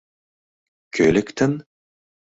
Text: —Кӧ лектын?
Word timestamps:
—Кӧ 0.95 1.05
лектын? 1.15 1.51